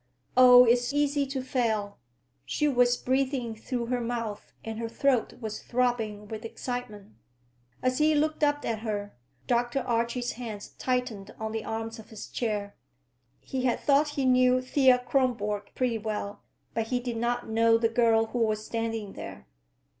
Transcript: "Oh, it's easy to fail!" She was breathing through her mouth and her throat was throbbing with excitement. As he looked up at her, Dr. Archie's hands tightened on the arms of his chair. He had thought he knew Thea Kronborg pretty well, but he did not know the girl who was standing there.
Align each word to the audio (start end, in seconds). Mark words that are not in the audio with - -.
"Oh, 0.35 0.65
it's 0.65 0.93
easy 0.93 1.27
to 1.27 1.43
fail!" 1.43 1.99
She 2.43 2.67
was 2.67 2.97
breathing 2.97 3.53
through 3.55 3.85
her 3.85 4.01
mouth 4.01 4.51
and 4.65 4.79
her 4.79 4.89
throat 4.89 5.35
was 5.39 5.61
throbbing 5.61 6.27
with 6.27 6.43
excitement. 6.43 7.13
As 7.83 7.99
he 7.99 8.15
looked 8.15 8.43
up 8.43 8.65
at 8.65 8.79
her, 8.79 9.13
Dr. 9.45 9.81
Archie's 9.81 10.31
hands 10.31 10.69
tightened 10.69 11.35
on 11.39 11.51
the 11.51 11.63
arms 11.63 11.99
of 11.99 12.09
his 12.09 12.29
chair. 12.29 12.75
He 13.41 13.65
had 13.65 13.79
thought 13.79 14.07
he 14.17 14.25
knew 14.25 14.59
Thea 14.59 14.97
Kronborg 15.07 15.69
pretty 15.75 15.99
well, 15.99 16.41
but 16.73 16.87
he 16.87 16.99
did 16.99 17.17
not 17.17 17.47
know 17.47 17.77
the 17.77 17.87
girl 17.87 18.25
who 18.25 18.39
was 18.39 18.65
standing 18.65 19.13
there. 19.13 19.45